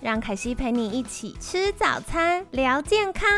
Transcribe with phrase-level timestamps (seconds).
[0.00, 3.28] 让凯西陪你一起吃早餐，聊健康。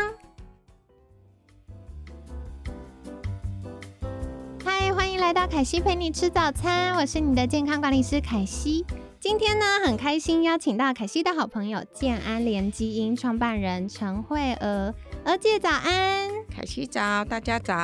[4.63, 8.85] 嗨，欢迎来到凯西陪你吃早餐，我是你的健康管理师凯西。
[9.19, 16.29] 今天呢，很开心邀请到凯西的好朋友健安联基因创办人陈慧娥，娥姐早安。
[16.53, 17.75] 凯西早，大家早。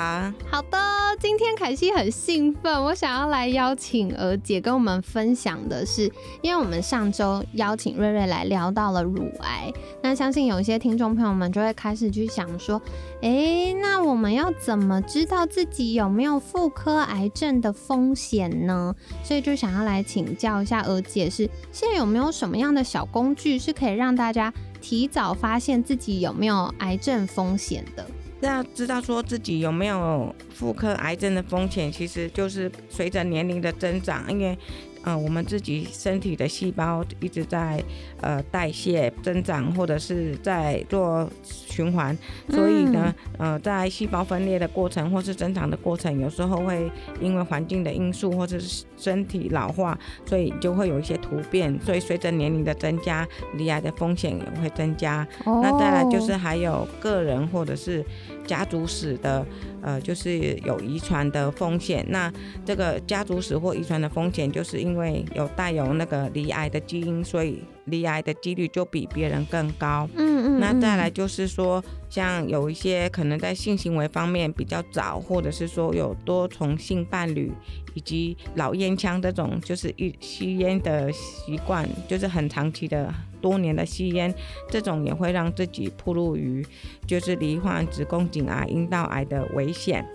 [0.50, 0.78] 好的，
[1.20, 12.82] 今天凯西很兴奋，我想要来邀请娥姐跟我们分享的是，因为我们上周邀请瑞瑞来聊到了乳癌，那相信有一些听众朋友们就会开始去想说，
[13.22, 18.94] 哎，那我们要怎么知道自己有没有妇科癌症的风险呢？
[19.24, 24.52] 所以就想要来请教一下娥姐，是现在有没有什么样的小工具是可以让大家
[24.88, 28.08] 提早发现自己有没有癌症风险的？
[28.40, 34.58] 要知道说自己有没有妇科癌症的风险，其实就是随着年龄的增长，因为。
[35.04, 37.82] 呃，我们自己身体的细胞一直在
[38.20, 41.30] 呃代谢增长，或者是在做
[41.78, 42.18] 循环，
[42.50, 51.80] 所以呢，呃，在细胞分裂的过程或是增长的过程，有时候会因为环境的因素或者是身体老化，所以就会有一些突变。
[51.86, 55.28] 所以随着年龄的增加，离癌的风险也会增加。
[55.46, 58.04] 那再来就是还有个人或者是
[58.48, 59.46] 家族史的，
[59.84, 62.04] 呃，就是有遗传的风险。
[62.10, 62.34] 那
[62.66, 70.08] 这个家族史或遗传的风险，就是因因为有带有那个离癌的基因，所以离癌的几率就比别人更高。
[70.16, 70.60] 嗯嗯。
[70.60, 77.52] 那再来就是说，像有一些可能在性行为方面比较早，或者是说有多重性伴侣，
[77.94, 84.34] 以及老烟枪这种，就是一吸烟的习惯，就是很长期的多年的吸烟，
[84.70, 86.66] 这种也会让自己暴露于
[87.06, 90.06] 就是罹患子宫颈癌、阴道癌的危险。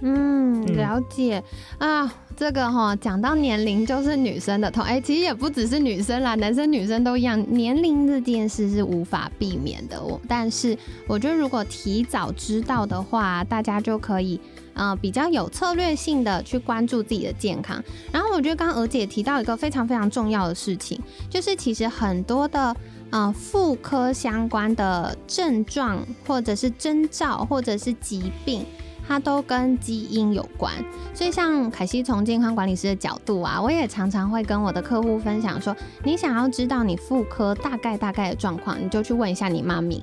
[0.00, 1.42] 嗯，了解
[1.78, 2.12] 啊。
[2.36, 10.02] 这个哈讲到年龄就是女生的痛，哎，其实也不只是女生啦，男生女生都一样，年龄这件事是无法避免的。
[10.02, 10.74] 我但是
[11.06, 14.40] 我觉得如果提早知道的话，大家就可以
[14.72, 17.84] 呃比较有策略性的去关注自己的健康。
[18.10, 22.74] 然后我觉得刚刚娥姐提到一个非常非常重要的事情，就是其实很多的
[23.10, 28.64] 呃妇科相关的症状或者是征兆或者是疾病。
[29.10, 30.72] 它都跟基因有关，
[31.12, 40.00] 所以像凯西从健康管理师的角度啊，我也常常会跟我的客户分享说，你想要知道你妇科大概大概的状况，你就去问一下你妈咪。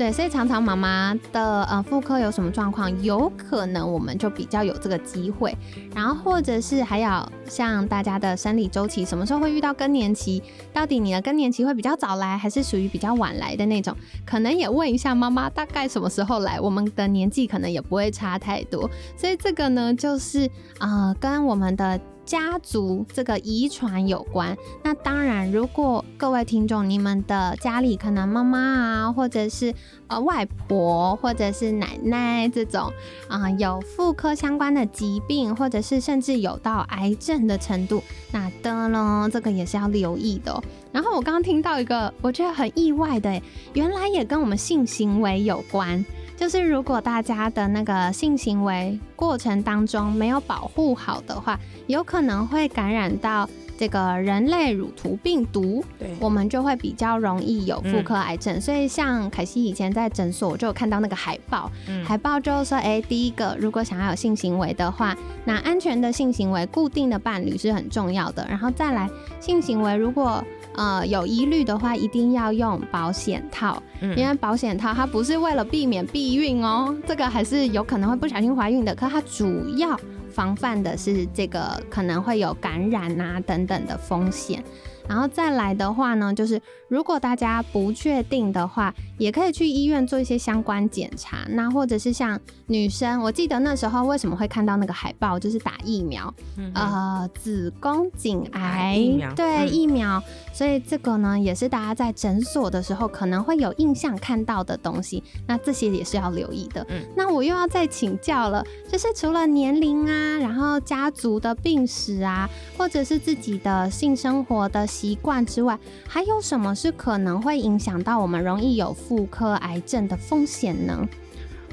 [0.00, 5.54] 对，所以常常妈妈的呃妇科有什么状况，有可能我们就比较有这个机会。
[5.94, 10.42] 然后或者是还有像大家的生理周期，什么时候会遇到更年期？
[10.72, 13.94] 到底你的更年期会比较早来，还是属于比较晚来的那种？
[14.24, 18.88] 可能也问一下妈妈大概什么时候来，我们的年纪可能也不会差太多。
[19.18, 22.00] 所以这个呢，就是啊，跟我们的。
[22.30, 29.74] 家族这个遗传有关，那当然，如果各位听众，你们的家里可能妈妈啊，或者是
[30.06, 32.88] 呃外婆，或者是奶奶这种
[33.26, 40.62] 啊，有妇科相关的疾病，或者是甚至有到癌症的程度，那的呢，这个也是要留意的。
[40.92, 43.42] 然后我刚刚听到一个，我觉得很意外的，
[43.72, 46.04] 原来也跟我们性行为有关。
[46.40, 53.46] 就是如果大家的那个性行为过程当中没有保护好的话，有可能会感染到
[53.80, 58.60] 这个人类乳头病毒，对，我们就会比较容易有妇科癌症。
[58.60, 61.72] 所以像凯西以前在诊所，我就有看到那个海报，
[62.04, 68.46] 海报就是说，哎，第一个，如果想要有性行为的话，那安全的性行为、固定的伴侣是很重要的。
[68.50, 69.08] 然后再来，
[69.40, 70.44] 性行为如果
[70.74, 73.82] 呃，有疑虑的话，一定要用保险套，
[74.14, 79.98] 因为保险套它不是为了避免避孕哦，这个还是有可能会不小心怀孕的，可它主要
[80.30, 84.62] 防范的是这个可能会有感染啊等等的风险。
[85.10, 91.38] 然后再来的话呢，就是如果大家不确定的话，也可以去医院做一些相关检查。
[91.48, 96.32] 那或者是像女生，我记得那时候为什么会看到那个海报，就是打疫苗，
[96.74, 99.00] 呃，子宫颈癌
[99.34, 100.22] 对疫苗。
[100.52, 105.20] 所以这个呢，也是大家在诊所的时候可能会有印象看到的东西。
[105.48, 106.86] 那这些也是要留意的。
[106.88, 112.48] 嗯那我又要再请教了，就是除了年龄啊，然后家族的病史啊，
[112.78, 114.86] 或者是自己的性生活的。
[115.00, 121.08] 习惯之外，还有什么是可能会影响到我们容易有妇科癌症的风险呢？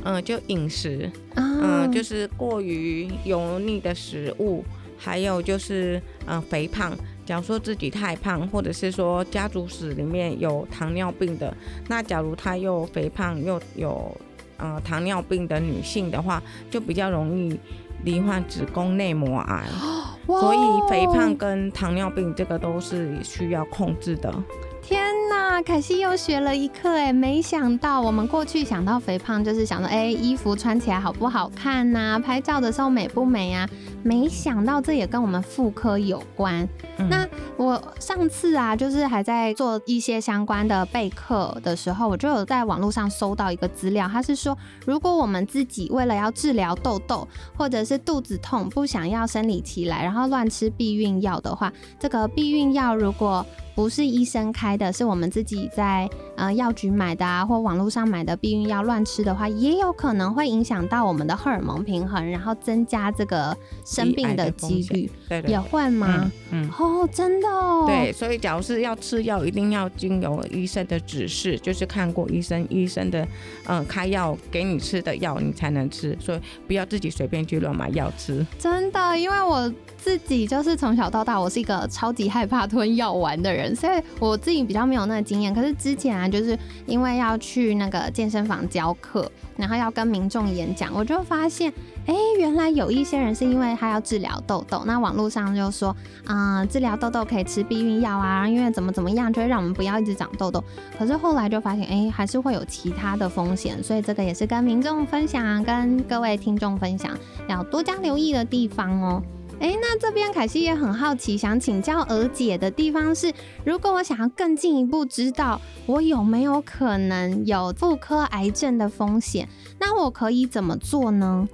[0.05, 4.63] 嗯，就饮食，嗯，就是过于油腻的食物，
[4.97, 6.93] 还有就是嗯肥胖。
[7.25, 11.53] 假如说自己太胖，或者是说家族史里面有糖尿病的，
[11.89, 14.15] 那假如她又肥胖又有
[14.55, 16.41] 呃糖尿病的女性的话，
[16.71, 17.59] 就比较容易
[18.05, 19.65] 罹患子宫内膜癌。
[20.27, 24.33] 所以肥胖跟糖尿病这个都是需要控制的。
[24.81, 27.11] 天呐，凯西又学了一课哎！
[27.11, 32.17] 没想到我们过去想到肥胖，就是想到哎，衣服穿起来好不好看呐？
[32.17, 33.67] 拍照的时候美不美啊？
[34.07, 36.65] 没想到这也跟我们妇科有关。
[37.09, 37.27] 那
[37.57, 47.27] 我上次啊，就是还在做一些相关的备课的时候，我就有在网络上搜到一个资料，它是说，如果我们自己为了要治疗痘痘，
[47.57, 53.45] 或者是肚子痛不想要生理期来，然后乱吃避孕药的话，这个避孕药如果
[53.75, 63.55] 不是医生开的，是我们自己在呃药局买的啊，或网络上买的避孕药乱吃的话，也有可能会影响到我们的荷尔蒙平衡，然后增加这个
[63.97, 65.09] 生病的几率，
[65.47, 66.31] 也会吗？
[66.51, 67.85] 嗯，哦，真的哦。
[67.87, 73.27] 对，所以假如是要吃药，一定要经由医生的指示，就是看过医生，医生的
[73.65, 78.45] 嗯开药给你吃的药，你才能吃，所以不要自己随便去乱买药吃。
[78.59, 79.73] 真的，因为我。
[79.99, 85.53] 自己就是从小到大，我是一个超级害怕吞药丸的人，所以我自己比较没有那个经验。
[85.53, 91.73] 可是之前啊，就是因为要去那个健身房教课，然后要跟民众演讲，我就发现，
[92.07, 95.93] 哎，原来有一些人是因为他要治疗痘痘，那网络上就说，
[96.25, 100.63] 啊，治疗痘痘可以吃避孕药啊，因为怎么怎么样就会让我们不要一直长痘痘。
[100.97, 107.11] 可是后来就发现，哎，还是会有其他的风险，所以这个也是跟民众分享，跟各位听众分享，
[107.49, 109.21] 要多加留意的地方哦。
[109.59, 113.33] 哎，那这边凯西也很好奇，想请教娥姐的地方是，
[113.65, 121.45] 如果我想要更进一步知道我有没有可能有妇科癌症的风险，那我可以怎么做呢？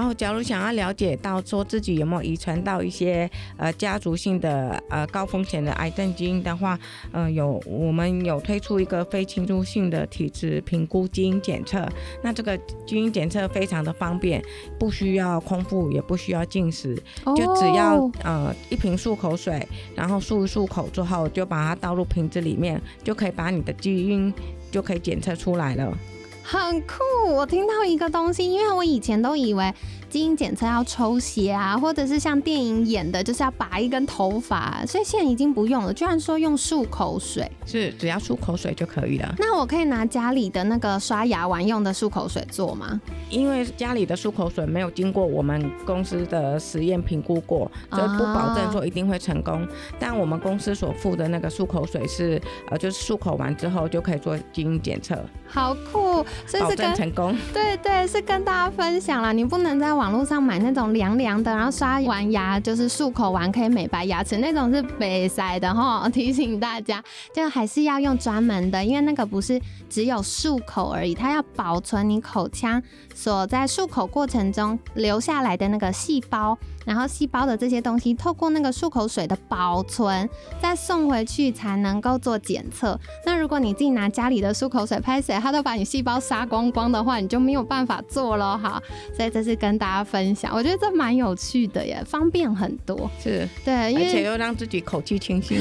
[0.00, 6.78] 然后，假如想要了解到说自己有没有遗传到一些呃家族性的呃高风险的癌症基因的话，
[7.12, 11.86] 呃，有我们有推出一个非侵入性的体质评估基因检测。
[12.22, 12.56] 那这个
[12.86, 14.42] 基因检测非常的方便，
[14.78, 16.96] 不需要空腹，也不需要进食，
[17.36, 24.32] 就只要呃一瓶漱口水，然后漱一漱口之后，就把它倒入瓶子里面，就可以把你的基因
[24.70, 25.94] 就可以检测出来了。
[26.42, 27.32] 很酷！
[27.34, 29.72] 我听到一个东西，因为我以前都以为。
[30.10, 35.94] 基因检测要抽血啊，或者是像电影演的，就是要拔一根头发，所以现在已经不用了。
[35.94, 39.32] 居然说用漱口水，是只要漱口水就可以了。
[39.38, 43.00] 那我可以拿家里的那个刷牙完用的漱口水做吗？
[43.30, 49.64] 因为家里的漱口水没有经过我们公司的实验评估过，所以不保证说一定会成功。
[49.96, 55.16] 但我们公司所付的那个漱口水是，呃，就是漱口完之后就可以做基因检测，
[55.46, 56.26] 好酷，
[56.60, 57.36] 保证成功。
[57.52, 59.90] 对对，是跟大家分享了，你不能在。
[60.00, 67.02] 网络上买那种凉凉的，然后刷完牙就是漱口完可以美白牙齿那种是北塞的哈， 提醒大家，
[67.34, 69.60] 就还是要用专门的，因为那个不是
[69.90, 72.82] 只有漱口而已，它要保存你口腔
[73.14, 76.56] 所在漱口过程中留下来的那个细胞。
[76.90, 80.28] 然后细胞的这些东西透过那个漱口水的保存，
[80.60, 82.98] 再送回去才能够做检测。
[83.24, 88.82] 那如果你自己拿家里的漱口水拍水，它都把你细胞杀光光的话，你就没有办法做了哈。
[89.16, 93.08] 所以这是跟大家分享，我觉得这蛮有趣的耶，方便很多。
[93.22, 95.60] 是，对，而且又让自己口气清新，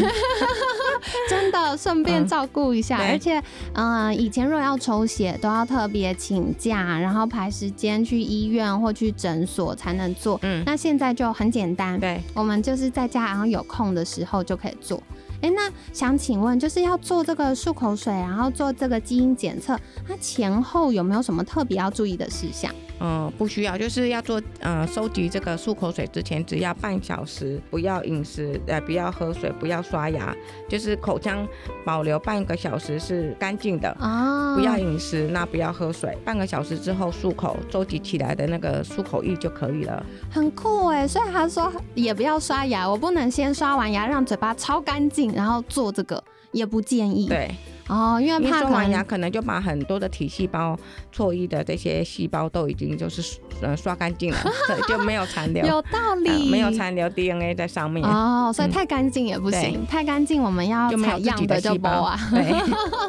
[1.29, 2.97] 真的顺便照顾一下。
[2.97, 10.39] 而且，嗯，以前若要抽血都要特别请假，然后排时间去医院或去诊所才能做。
[10.43, 11.09] 嗯，那现在。
[11.19, 15.03] 就很简单，对，我们就是在家，然后有空的时候就可以做。
[15.41, 22.74] 哎，那想请问，就是要做这个漱口水，然后做这个基因检测，它前后有没有什么特别要注意的事项？
[23.01, 30.36] 嗯，不需要，就是要做呃收集这个漱口水之前，只要半小时，不要饮食，呃，不要喝水，不要刷牙，
[30.67, 31.48] 就是口腔
[31.86, 34.53] 保留半个小时是干净的啊。
[34.53, 40.05] 不要饮食，那不要喝水，半个小时之后漱口，收集起来的那个漱口液就可以了。
[40.29, 47.27] 很酷哎，所以他说也不要刷牙，我不能先刷完牙让嘴巴超干净，然后做这个也不建议。
[47.27, 47.50] 对。
[47.88, 50.77] 哦，因为怕刷完牙可能就把很多的体细胞
[51.12, 54.39] 错一的这些细胞都已经就是呃刷干净了，
[54.87, 55.65] 就没有残留。
[55.65, 58.05] 有道理，没有残留 DNA 在上面。
[58.05, 62.17] 哦，所以太干净也不行，太干净我们要采样的就包啊。
[62.31, 62.53] 对，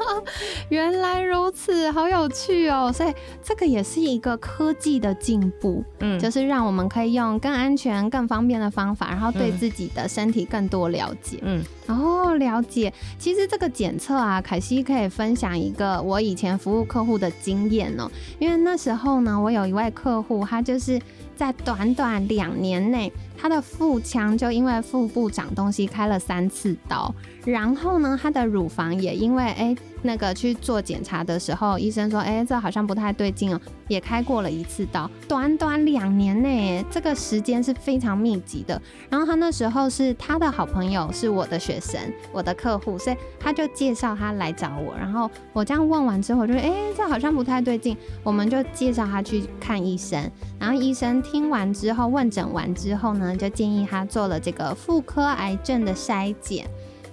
[0.68, 2.92] 原来如此，好有趣哦。
[2.92, 11.38] 所以这个也是一个科技的进步，嗯，就是让我们可以用更安全、更方便的方法，然后对自己的身体更多了解。
[11.42, 12.92] 嗯，哦，了解。
[13.18, 18.10] 其实这个检测啊，凯西可以分享一个我以前服务客户的经验哦。
[18.38, 21.00] 因为那时候呢，我有一位客户，他就是
[21.36, 23.12] 在短短两年内。
[23.42, 27.14] 他的腹腔就因为腹部长东西开了三次刀，
[27.46, 35.10] 然后呢，他的乳房也因为哎那个去做检查的时候，医生说哎这好像不太对劲哦，也开过了一次刀。
[35.26, 38.80] 短短两年内，这个时间是非常密集的。
[39.08, 42.00] 然后他那时候是他的好朋友，是我的学生，
[42.32, 44.94] 我的客户，所以他就介绍他来找我。
[44.96, 50.30] 然后我这样问完之后，就哎这好像不太对劲，我们就介绍他去看医生。
[50.58, 53.34] 然后医生听完之后，问诊完之后呢？
[53.40, 56.68] 就建议他做了这个妇科癌症的筛检，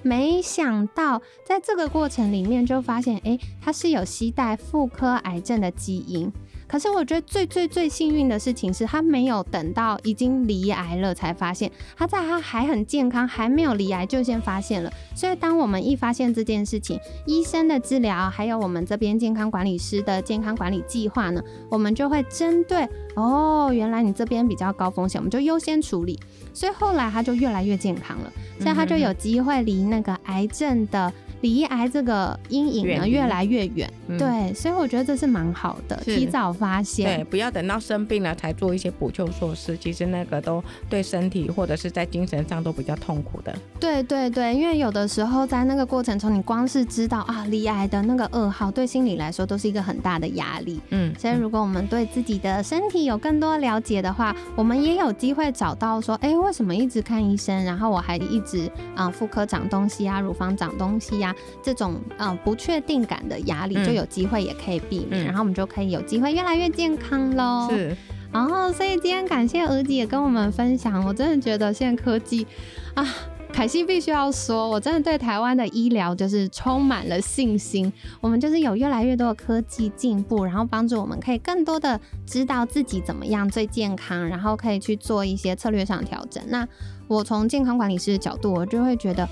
[0.07, 6.31] 没想到在这个过程里面就发现，哎，他是有携带妇科癌症的基因。
[6.67, 14.91] 可是我觉得最最最幸运的事情是他没有等到已经离癌了才发现，他在他还很健康还没有离癌就先发现了。
[15.15, 26.19] 所以当我们一发现这件事情，医生的治疗还有我们这边健康管理师的健康管理计划呢，我们就会针对哦，原来你这边比较高风险，我们就优先处理。
[26.53, 31.13] 所以后来他就越来越健康了，所以他就有机会离那个癌症的。
[31.47, 43.55] 离癌这个阴影呢越来越远，对，所以我觉得这是蛮好的，提早发现，对，不要等到生病了才做一些补救措施，其实那个都对身体或者是在精神上都比较痛苦的。
[43.79, 50.81] 对对对，因为有的时候在那个过程中，你光是知道啊离癌的那个噩耗，对心理来说都是一个很大的压力。
[50.89, 61.33] 嗯，所以如果我们对自己的身体有更多了解的话，我们也有机会找到说，哎，为什么一直看医生，然后我还一直啊妇科长东西啊，乳房长东西呀？
[61.61, 67.67] 这种嗯不确定感的压力就有机会也可以避免，然后我们就可以有机会越来越健康喽。
[67.69, 67.95] 是，
[68.31, 72.45] 然后所以今天感谢娥姐跟我们分享，我真的觉得现在科技
[72.93, 73.05] 啊，
[73.53, 77.91] 凯西必须要说，我真的对台湾的医疗就是充满了信心。
[78.21, 86.43] 我们就是有越来越多的科技进步，然后帮助我们可以更多的知道自己怎么样最健康，然后可以去做一些策略上调整。
[86.47, 86.67] 那
[87.07, 89.27] 我从健康管理师的角度，我就会觉得。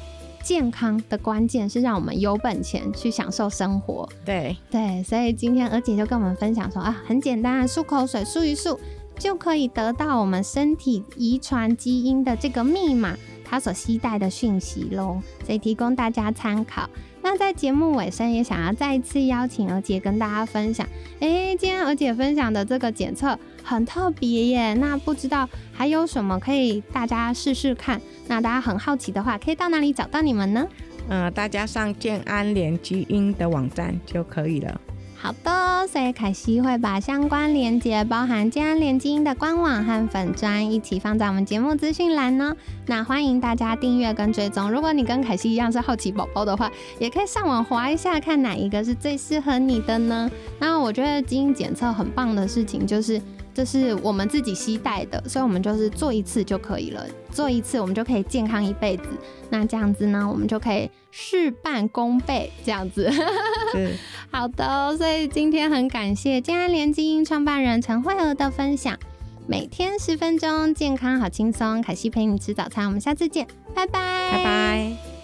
[0.46, 4.08] 健康的关键是让我们有本钱去享受生活。
[4.24, 8.78] 对对，所以今天娥姐就跟我们分享说啊，很简单，漱口水漱一漱
[9.18, 16.88] 就可以得到我们身体遗传基因的这个密码，它所携带的讯息喽，所以提供大家参考。
[17.26, 20.86] 那在节目尾声，也想要再一次邀请娥姐跟大家分享。
[21.20, 24.76] 哎，今天娥姐分享的这个检测很特别耶。
[24.76, 28.00] 那不知道还有什么可以大家试试看？
[28.28, 30.68] 那大家很好奇的话，可以到哪里找到你们呢？
[31.10, 34.80] 嗯，大家上健安联基因的网站就可以了。
[35.26, 42.56] 好的，所以凯西会把相关链接，包含健安联基因的官网和粉砖，一起放在我们节目资讯栏呢。
[42.86, 44.70] 那欢迎大家订阅跟追踪。
[44.70, 50.30] 如果你跟凯西一样是好奇宝宝的话，也可以上网划一下，看哪一个是最适合你的呢？
[50.60, 53.20] 那我觉得基因检测很棒的事情就是。
[53.56, 59.04] 这是我们自己期待的，所以我们就是做一次就可以了，做一次我们就可以健康一辈子。
[59.50, 63.10] 那这样子呢，我们就可以事半功倍，这样子。
[64.36, 69.00] 好的，所以今天很感谢健安联基因创办人陈慧娥的分享。
[69.48, 75.15] 每天十分钟，健康好轻松，凯西陪你吃早餐，我们下次见，拜拜，拜拜。